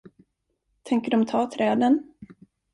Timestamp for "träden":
1.51-2.13